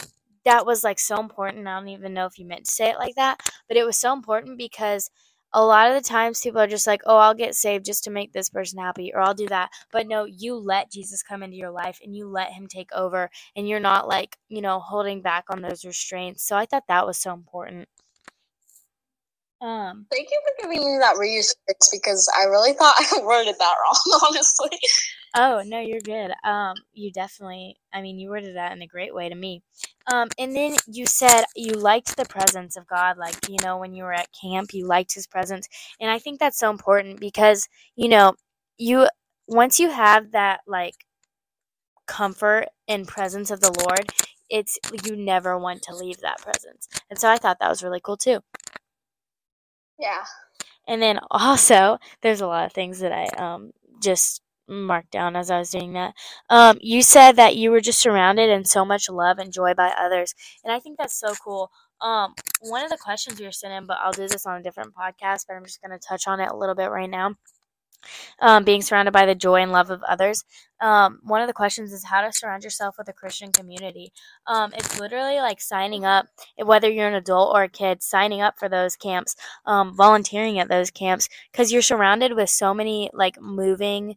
that 0.46 0.66
was 0.66 0.84
like 0.84 1.00
so 1.00 1.20
important. 1.20 1.68
I 1.68 1.80
don't 1.80 1.90
even 1.90 2.14
know 2.14 2.26
if 2.26 2.40
you 2.40 2.46
meant 2.46 2.66
to 2.66 2.72
say 2.72 2.90
it 2.90 2.98
like 3.00 3.16
that, 3.16 3.40
but 3.68 3.78
it 3.78 3.86
was 3.86 3.98
so 3.98 4.14
important 4.14 4.58
because 4.58 5.10
a 5.54 5.64
lot 5.66 5.90
of 5.90 5.96
the 5.96 6.08
times 6.08 6.42
people 6.42 6.62
are 6.62 6.68
just 6.68 6.88
like, 6.88 7.02
oh, 7.06 7.18
I'll 7.18 7.34
get 7.34 7.56
saved 7.56 7.86
just 7.86 8.04
to 8.06 8.12
make 8.12 8.34
this 8.34 8.50
person 8.50 8.80
happy, 8.80 9.12
or 9.14 9.22
I'll 9.22 9.34
do 9.34 9.48
that. 9.48 9.72
But 9.92 10.08
no, 10.08 10.26
you 10.26 10.56
let 10.56 10.92
Jesus 10.92 11.24
come 11.24 11.44
into 11.44 11.58
your 11.58 11.72
life 11.72 12.00
and 12.04 12.16
you 12.16 12.28
let 12.28 12.54
him 12.54 12.68
take 12.68 12.92
over, 12.94 13.32
and 13.56 13.68
you're 13.68 13.80
not 13.80 14.08
like, 14.08 14.38
you 14.48 14.62
know, 14.62 14.80
holding 14.80 15.22
back 15.22 15.46
on 15.50 15.62
those 15.62 15.86
restraints. 15.86 16.44
So 16.48 16.56
I 16.56 16.66
thought 16.68 16.84
that 16.88 17.08
was 17.08 17.18
so 17.18 17.34
important. 17.34 17.88
Um, 19.62 20.06
Thank 20.12 20.30
you 20.32 20.40
for 20.46 20.64
giving 20.64 20.80
me 20.80 21.00
that 21.00 21.18
reassurance 21.18 21.90
because 21.92 22.32
I 22.40 22.46
really 22.46 22.74
thought 22.74 22.96
I 23.00 23.22
worded 23.24 23.56
that 23.60 23.76
wrong, 23.84 24.20
honestly. 24.30 24.70
Oh 25.36 25.62
no, 25.66 25.80
you're 25.80 26.02
good. 26.02 26.32
Um, 26.44 26.76
you 26.94 27.12
definitely. 27.12 27.78
I 27.94 28.02
mean, 28.02 28.20
you 28.20 28.30
worded 28.30 28.56
that 28.56 28.72
in 28.72 28.82
a 28.82 28.88
great 28.88 29.14
way 29.14 29.30
to 29.30 29.36
me. 29.36 29.62
Um, 30.12 30.30
and 30.40 30.56
then 30.56 30.76
you 30.88 31.06
said 31.06 31.44
you 31.56 31.74
liked 31.74 32.18
the 32.18 32.26
presence 32.26 32.78
of 32.78 32.88
God, 32.88 33.18
like 33.18 33.36
you 33.50 33.58
know 33.62 33.78
when 33.78 33.94
you 33.94 34.04
were 34.04 34.14
at 34.14 34.30
camp, 34.40 34.74
you 34.74 34.88
liked 34.88 35.14
His 35.14 35.28
presence, 35.28 35.68
and 36.00 36.10
I 36.10 36.20
think 36.20 36.40
that's 36.40 36.58
so 36.58 36.70
important 36.70 37.20
because 37.20 37.68
you 37.96 38.08
know 38.10 38.34
you 38.78 39.08
once 39.48 39.80
you 39.80 39.90
have 39.92 40.32
that 40.32 40.62
like 40.68 40.96
comfort 42.08 42.68
and 42.88 43.08
presence 43.08 43.52
of 43.52 43.62
the 43.62 43.72
Lord, 43.88 44.10
it's 44.50 44.80
you 45.06 45.16
never 45.16 45.58
want 45.60 45.84
to 45.84 45.96
leave 45.96 46.20
that 46.22 46.40
presence, 46.40 46.88
and 47.10 47.20
so 47.20 47.30
I 47.30 47.38
thought 47.38 47.60
that 47.60 47.70
was 47.70 47.84
really 47.84 48.02
cool 48.02 48.18
too. 48.18 48.40
Yeah. 50.00 50.24
And 50.88 51.02
then 51.02 51.20
also, 51.32 52.00
there's 52.22 52.42
a 52.42 52.48
lot 52.48 52.66
of 52.66 52.74
things 52.74 53.00
that 53.00 53.12
I 53.12 53.26
um 53.38 53.72
just 54.02 54.42
marked 54.68 55.12
down 55.12 55.36
as 55.36 55.52
I 55.52 55.60
was 55.60 55.72
doing 55.72 55.94
that. 55.94 56.14
Um, 56.50 56.78
you 56.82 57.02
said 57.02 57.34
that 57.38 57.56
you 57.56 57.72
were 57.72 57.82
just 57.82 58.00
surrounded 58.00 58.50
in 58.50 58.66
so 58.66 58.86
much 58.86 59.10
love 59.10 59.40
and 59.40 59.52
joy 59.52 59.74
by 59.74 59.94
others, 59.98 60.34
and 60.64 60.74
I 60.74 60.80
think 60.80 60.98
that's 60.98 61.20
so 61.20 61.34
cool. 61.44 61.72
Um, 62.02 62.34
one 62.62 62.84
of 62.84 62.90
the 62.90 62.98
questions 62.98 63.42
sent 63.58 63.74
in, 63.74 63.86
but 63.86 63.98
I'll 64.02 64.14
do 64.14 64.28
this 64.28 64.46
on 64.46 64.60
a 64.60 64.64
different 64.64 64.94
podcast, 64.96 65.46
but 65.48 65.56
I'm 65.56 65.66
just 65.66 65.82
going 65.82 65.98
to 65.98 66.08
touch 66.08 66.28
on 66.28 66.40
it 66.40 66.50
a 66.50 66.56
little 66.56 66.76
bit 66.76 66.92
right 66.92 67.10
now. 67.10 67.36
Um, 68.40 68.64
being 68.64 68.82
surrounded 68.82 69.12
by 69.12 69.26
the 69.26 69.36
joy 69.36 69.62
and 69.62 69.72
love 69.72 69.90
of 69.90 70.04
others. 70.04 70.44
Um, 70.82 71.20
one 71.24 71.42
of 71.42 71.48
the 71.48 71.54
questions 71.54 71.92
is 71.92 72.06
how 72.06 72.22
to 72.22 72.32
surround 72.32 72.64
yourself 72.64 72.96
with 72.98 73.10
a 73.10 73.14
Christian 73.14 73.52
community. 73.52 74.12
Um, 74.48 74.72
it's 74.74 75.00
literally 75.00 75.38
like 75.38 75.60
signing 75.60 76.06
up, 76.06 76.28
whether 76.58 76.90
you're 76.90 77.08
an 77.08 77.14
adult 77.16 77.54
or 77.54 77.64
a 77.64 77.70
kid, 77.70 78.02
signing 78.02 78.42
up 78.42 78.58
for 78.58 78.70
those 78.70 78.96
camps, 78.96 79.36
um, 79.66 79.96
volunteering 79.96 80.60
at 80.60 80.70
those 80.70 80.92
camps, 80.92 81.28
because 81.52 81.72
you're 81.72 81.82
surrounded 81.82 82.36
with 82.36 82.50
so 82.50 82.74
many 82.74 83.10
like 83.14 83.42
moving 83.42 84.16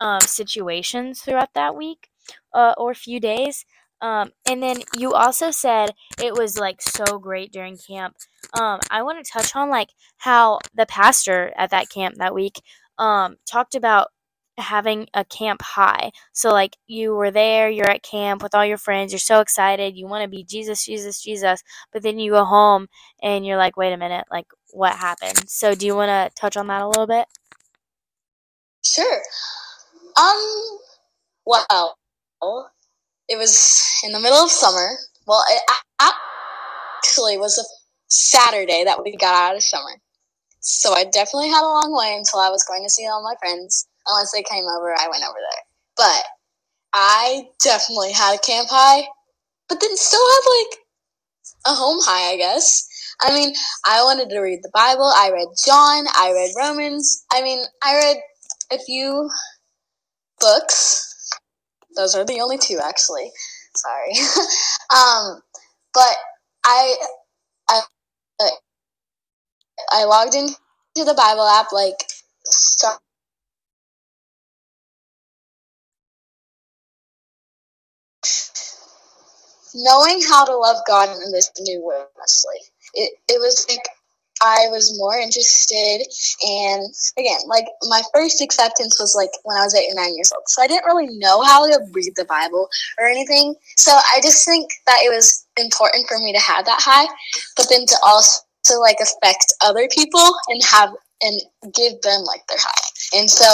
um, 0.00 0.20
situations 0.20 1.22
throughout 1.22 1.54
that 1.54 1.74
week 1.74 2.08
uh, 2.52 2.74
or 2.76 2.94
few 2.94 3.20
days. 3.20 3.64
Um, 4.02 4.32
and 4.46 4.62
then 4.62 4.82
you 4.96 5.14
also 5.14 5.50
said 5.50 5.92
it 6.22 6.34
was 6.36 6.58
like 6.58 6.82
so 6.82 7.18
great 7.18 7.50
during 7.50 7.78
camp. 7.78 8.16
Um, 8.52 8.80
I 8.90 9.02
want 9.02 9.24
to 9.24 9.30
touch 9.30 9.56
on 9.56 9.70
like 9.70 9.88
how 10.18 10.60
the 10.74 10.86
pastor 10.86 11.52
at 11.56 11.70
that 11.70 11.88
camp 11.88 12.16
that 12.18 12.34
week 12.34 12.60
um, 12.98 13.36
talked 13.46 13.74
about 13.74 14.08
having 14.58 15.08
a 15.14 15.24
camp 15.24 15.62
high. 15.62 16.10
So 16.32 16.50
like 16.50 16.76
you 16.86 17.14
were 17.14 17.30
there, 17.30 17.68
you're 17.70 17.90
at 17.90 18.02
camp 18.02 18.42
with 18.42 18.54
all 18.54 18.64
your 18.64 18.78
friends, 18.78 19.12
you're 19.12 19.18
so 19.20 19.40
excited, 19.40 19.96
you 19.96 20.06
want 20.06 20.24
to 20.24 20.28
be 20.30 20.44
Jesus, 20.44 20.84
Jesus, 20.84 21.22
Jesus, 21.22 21.62
but 21.92 22.02
then 22.02 22.18
you 22.18 22.32
go 22.32 22.44
home 22.44 22.88
and 23.22 23.46
you're 23.46 23.58
like, 23.58 23.76
wait 23.76 23.92
a 23.92 23.98
minute, 23.98 24.26
like 24.30 24.46
what 24.72 24.94
happened? 24.96 25.48
So 25.48 25.74
do 25.74 25.86
you 25.86 25.94
want 25.96 26.10
to 26.10 26.40
touch 26.40 26.56
on 26.56 26.68
that 26.68 26.82
a 26.82 26.88
little 26.88 27.06
bit? 27.06 27.26
Sure. 28.84 29.22
Um, 30.18 30.78
well, 31.46 31.66
it 33.28 33.36
was 33.38 33.84
in 34.04 34.12
the 34.12 34.20
middle 34.20 34.38
of 34.38 34.50
summer. 34.50 34.90
Well, 35.26 35.42
it 35.50 35.62
actually 37.04 37.38
was 37.38 37.58
a 37.58 37.64
Saturday 38.08 38.84
that 38.84 39.02
we 39.04 39.16
got 39.16 39.34
out 39.34 39.56
of 39.56 39.62
summer. 39.62 39.90
So 40.66 40.92
I 40.94 41.04
definitely 41.04 41.48
had 41.48 41.62
a 41.62 41.68
long 41.68 41.94
way 41.96 42.16
until 42.18 42.40
I 42.40 42.50
was 42.50 42.64
going 42.64 42.82
to 42.82 42.90
see 42.90 43.06
all 43.06 43.22
my 43.22 43.34
friends. 43.38 43.86
Unless 44.08 44.32
they 44.32 44.42
came 44.42 44.64
over, 44.64 44.92
I 44.92 45.08
went 45.08 45.22
over 45.22 45.38
there. 45.38 45.62
But 45.96 46.24
I 46.92 47.44
definitely 47.62 48.12
had 48.12 48.34
a 48.34 48.38
camp 48.42 48.68
high, 48.70 49.06
but 49.68 49.80
then 49.80 49.96
still 49.96 50.20
had 50.20 50.50
like 50.50 50.78
a 51.66 51.70
home 51.74 51.98
high, 52.02 52.32
I 52.32 52.36
guess. 52.36 52.86
I 53.22 53.32
mean, 53.32 53.54
I 53.86 54.02
wanted 54.02 54.28
to 54.30 54.40
read 54.40 54.60
the 54.62 54.70
Bible. 54.74 55.12
I 55.16 55.30
read 55.32 55.48
John. 55.64 56.06
I 56.16 56.32
read 56.32 56.50
Romans. 56.58 57.24
I 57.32 57.42
mean, 57.42 57.62
I 57.84 57.94
read 57.94 58.16
a 58.72 58.78
few 58.82 59.30
books. 60.40 61.30
Those 61.96 62.14
are 62.16 62.24
the 62.24 62.40
only 62.40 62.58
two, 62.58 62.80
actually. 62.84 63.30
Sorry. 63.76 64.12
um, 64.96 65.42
but 65.94 66.16
I, 66.64 66.96
I, 67.68 67.80
I 69.92 70.04
logged 70.04 70.34
into 70.36 70.54
the 70.96 71.14
Bible 71.16 71.46
app 71.48 71.72
like. 71.72 71.96
Knowing 79.74 80.20
how 80.28 80.44
to 80.44 80.56
love 80.56 80.78
God 80.88 81.10
in 81.10 81.32
this 81.32 81.50
new 81.60 81.80
way, 81.86 82.02
honestly, 82.18 82.56
it 82.94 83.12
it 83.28 83.38
was 83.40 83.66
like 83.70 83.86
I 84.42 84.66
was 84.70 84.98
more 84.98 85.16
interested 85.16 86.02
and 86.42 86.82
again, 87.18 87.38
like 87.46 87.66
my 87.88 88.02
first 88.14 88.42
acceptance 88.42 88.98
was 89.00 89.14
like 89.16 89.30
when 89.44 89.56
I 89.56 89.64
was 89.64 89.74
eight 89.76 89.92
or 89.92 89.94
nine 89.94 90.14
years 90.16 90.32
old. 90.34 90.44
So 90.48 90.62
I 90.62 90.66
didn't 90.66 90.86
really 90.86 91.06
know 91.18 91.42
how 91.42 91.66
to 91.66 91.78
read 91.92 92.14
the 92.16 92.24
Bible 92.24 92.68
or 92.98 93.06
anything. 93.06 93.54
So 93.76 93.92
I 93.92 94.20
just 94.22 94.44
think 94.44 94.70
that 94.86 94.98
it 95.04 95.14
was 95.14 95.46
important 95.56 96.08
for 96.08 96.18
me 96.18 96.32
to 96.32 96.40
have 96.40 96.64
that 96.66 96.80
high, 96.82 97.06
but 97.56 97.68
then 97.70 97.86
to 97.86 97.96
also 98.04 98.40
like 98.74 98.98
affect 99.00 99.52
other 99.64 99.88
people 99.94 100.34
and 100.48 100.62
have 100.64 100.90
and 101.22 101.40
give 101.74 102.00
them 102.02 102.22
like 102.22 102.46
their 102.48 102.58
high. 102.60 103.18
And 103.18 103.30
so 103.30 103.46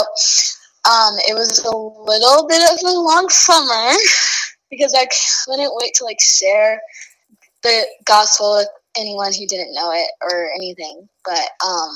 um 0.89 1.15
it 1.29 1.35
was 1.35 1.59
a 1.61 1.77
little 1.77 2.47
bit 2.49 2.63
of 2.71 2.79
a 2.85 2.99
long 2.99 3.29
summer 3.29 3.93
because 4.71 4.95
I 4.95 5.07
couldn't 5.47 5.73
wait 5.81 5.95
to 5.95 6.05
like 6.05 6.21
share 6.21 6.81
the 7.63 7.87
gospel 8.05 8.57
with 8.57 8.69
anyone 8.99 9.33
who 9.33 9.47
didn't 9.47 9.75
know 9.75 9.93
it 9.93 10.09
or 10.23 10.51
anything. 10.55 11.09
But 11.25 11.49
um 11.65 11.95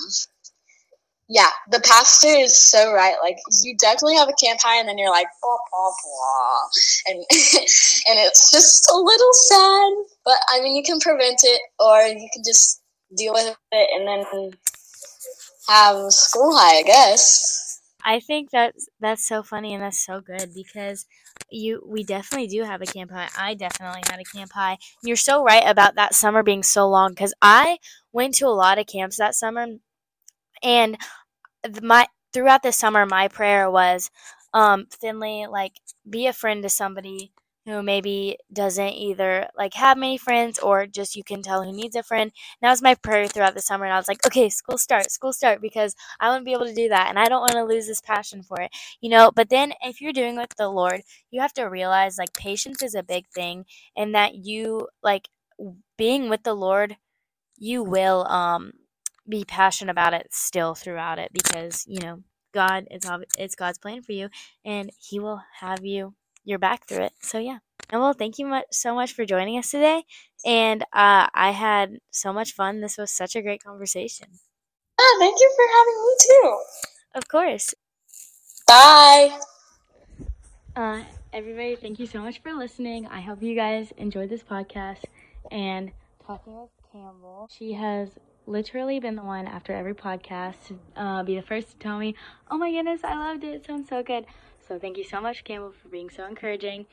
yeah, 1.29 1.51
the 1.73 1.81
pastor 1.81 2.29
is 2.29 2.57
so 2.57 2.93
right. 2.93 3.17
Like 3.21 3.39
you 3.63 3.77
definitely 3.79 4.17
have 4.17 4.29
a 4.29 4.45
camp 4.45 4.61
high 4.63 4.79
and 4.79 4.89
then 4.89 4.97
you're 4.97 5.11
like 5.11 5.27
blah 5.43 5.59
blah 5.73 5.93
blah 6.05 6.69
and 7.09 7.19
and 8.09 8.19
it's 8.23 8.53
just 8.53 8.89
a 8.89 8.97
little 8.97 9.33
sad. 9.33 9.93
But 10.25 10.39
I 10.51 10.61
mean 10.61 10.77
you 10.77 10.85
can 10.85 11.01
prevent 11.01 11.41
it 11.43 11.61
or 11.81 12.03
you 12.03 12.29
can 12.33 12.43
just 12.45 12.81
deal 13.15 13.33
with 13.33 13.57
it 13.73 13.89
and 13.95 14.07
then 14.09 14.53
have 15.69 16.11
school 16.13 16.57
high, 16.57 16.79
I 16.79 16.83
guess. 16.83 17.81
I 18.05 18.21
think 18.21 18.51
that's 18.51 18.89
that's 19.01 19.27
so 19.27 19.43
funny 19.43 19.75
and 19.75 19.83
that's 19.83 20.05
so 20.05 20.21
good 20.21 20.55
because 20.55 21.07
you 21.51 21.83
we 21.85 22.05
definitely 22.05 22.47
do 22.47 22.63
have 22.63 22.81
a 22.81 22.87
camp 22.87 23.11
high. 23.11 23.29
I 23.37 23.55
definitely 23.55 24.03
had 24.09 24.21
a 24.21 24.37
camp 24.37 24.53
high. 24.53 24.79
You're 25.03 25.17
so 25.17 25.43
right 25.43 25.65
about 25.67 25.97
that 25.97 26.15
summer 26.15 26.43
being 26.43 26.63
so 26.63 26.89
long 26.89 27.15
cuz 27.15 27.35
I 27.43 27.79
went 28.13 28.35
to 28.37 28.47
a 28.47 28.55
lot 28.55 28.79
of 28.79 28.87
camps 28.87 29.17
that 29.17 29.35
summer 29.35 29.67
and 30.63 30.97
my 31.83 32.07
throughout 32.33 32.63
the 32.63 32.73
summer 32.73 33.07
my 33.07 33.29
prayer 33.29 33.71
was 33.71 34.11
um 34.55 34.87
Finley 35.01 35.47
like 35.47 35.73
be 36.09 36.27
a 36.27 36.33
friend 36.33 36.63
to 36.63 36.69
somebody 36.69 37.33
who 37.67 37.83
maybe 37.83 38.39
doesn't 38.53 38.93
either 38.95 39.49
like 39.59 39.75
have 39.75 39.99
many 39.99 40.17
friends 40.17 40.59
or 40.59 40.87
just 40.87 41.17
you 41.17 41.25
can 41.25 41.43
tell 41.43 41.65
who 41.65 41.73
needs 41.73 41.97
a 41.97 42.03
friend. 42.03 42.31
And 42.31 42.33
that 42.63 42.71
was 42.71 42.83
my 42.83 42.95
prayer 42.95 43.27
throughout 43.27 43.55
the 43.55 43.61
summer. 43.63 43.85
And 43.85 43.93
I 43.93 43.99
was 43.99 44.09
like, 44.09 44.25
okay, 44.27 44.49
school 44.49 44.79
start, 44.79 45.11
school 45.11 45.33
start, 45.33 45.61
because 45.61 45.95
I 46.21 46.37
to 46.39 46.45
be 46.45 46.53
able 46.53 46.67
to 46.67 46.75
do 46.75 46.89
that. 46.89 47.09
And 47.09 47.19
I 47.19 47.29
don't 47.29 47.41
want 47.41 47.53
to 47.53 47.65
lose 47.65 47.87
this 47.89 48.01
passion 48.01 48.43
for 48.43 48.61
it, 48.61 48.71
you 49.01 49.11
know. 49.11 49.33
But 49.35 49.51
then 49.51 49.73
if 49.83 50.01
you're 50.01 50.13
doing 50.13 50.37
with 50.37 50.55
the 50.57 50.69
Lord, 50.69 51.03
you 51.31 51.41
have 51.41 51.53
to 51.55 51.65
realize 51.65 52.19
like 52.19 52.33
patience 52.35 52.83
is 52.83 52.95
a 52.95 53.03
big 53.03 53.27
thing 53.35 53.65
and 53.97 54.15
that 54.15 54.37
you 54.37 54.89
like 55.03 55.29
being 55.99 56.29
with 56.29 56.45
the 56.45 56.55
Lord, 56.55 56.97
you 57.59 57.83
will 57.83 58.27
um 58.29 58.73
be 59.29 59.45
passionate 59.45 59.91
about 59.91 60.15
it 60.15 60.29
still 60.31 60.75
throughout 60.75 61.19
it 61.19 61.31
because, 61.33 61.85
you 61.89 62.01
know, 62.01 62.23
God, 62.55 62.87
it's 62.91 63.09
it's 63.39 63.57
God's 63.57 63.79
plan 63.79 64.03
for 64.03 64.13
you 64.13 64.29
and 64.65 64.91
he 64.99 65.19
will 65.21 65.43
have 65.61 65.85
you 65.85 66.15
you're 66.47 66.59
back 66.59 66.87
through 66.87 67.05
it. 67.05 67.13
So 67.21 67.39
yeah. 67.39 67.59
And 67.91 68.01
well, 68.01 68.15
thank 68.15 68.39
you 68.39 68.47
much 68.47 68.65
so 68.73 68.95
much 68.95 69.13
for 69.13 69.27
joining 69.27 69.59
us 69.59 69.71
today. 69.71 70.05
And 70.47 70.83
uh, 70.93 71.27
I 71.35 71.51
had 71.51 71.99
so 72.11 72.33
much 72.33 72.53
fun. 72.53 72.81
This 72.81 72.97
was 72.97 73.11
such 73.11 73.37
a 73.37 73.43
great 73.43 73.63
conversation. 73.63 74.29
Ah, 74.99 75.17
thank 75.19 75.39
you 75.39 75.53
for 75.55 75.67
having 75.77 76.03
me 76.03 76.15
too. 76.21 76.59
Of 77.17 77.29
course. 77.29 77.75
Bye. 78.67 79.39
Uh, 80.75 81.03
everybody, 81.33 81.77
thank 81.77 81.99
you 81.99 82.07
so 82.07 82.21
much 82.21 82.41
for 82.43 82.53
listening. 82.55 83.07
I 83.07 83.21
hope 83.21 83.43
you 83.43 83.55
guys 83.55 83.93
enjoyed 83.97 84.31
this 84.31 84.43
podcast. 84.43 85.05
And 85.51 85.93
talking 86.27 86.55
with 86.61 86.71
Campbell, 86.93 87.49
she 87.57 87.73
has 87.73 88.09
literally 88.47 89.01
been 89.01 89.17
the 89.17 89.23
one 89.23 89.47
after 89.47 89.73
every 89.73 89.95
podcast 89.95 90.55
to 90.69 90.79
uh, 90.97 91.23
be 91.23 91.35
the 91.37 91.43
first 91.43 91.71
to 91.71 91.77
tell 91.79 91.99
me, 91.99 92.15
"Oh 92.51 92.59
my 92.59 92.71
goodness, 92.71 93.01
I 93.05 93.17
loved 93.17 93.45
it. 93.45 93.55
It 93.55 93.67
sounds 93.67 93.89
so 93.89 94.03
good." 94.03 94.27
So 94.67 94.79
thank 94.79 94.97
you 94.99 95.05
so 95.05 95.21
much, 95.21 95.45
Campbell, 95.45 95.73
for 95.73 95.89
being 95.89 96.11
so 96.11 96.27
encouraging. 96.27 96.87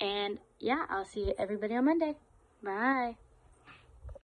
And 0.00 0.38
yeah, 0.60 0.86
I'll 0.88 1.04
see 1.04 1.34
everybody 1.38 1.74
on 1.74 1.86
Monday. 1.86 2.14
Bye. 2.62 3.16